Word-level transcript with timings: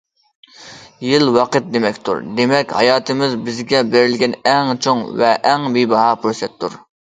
يىل 1.07 1.27
ۋاقىت 1.35 1.67
دېمەكتۇر، 1.75 2.23
دېمەك، 2.41 2.73
ھاياتىمىز 2.79 3.37
بىزگە 3.45 3.85
بېرىلگەن 3.93 4.37
ئەڭ 4.41 4.75
چوڭ 4.89 5.07
ۋە 5.23 5.33
ئەڭ 5.53 5.73
بىباھا 5.81 6.13
پۇرسەتتۇر. 6.27 6.85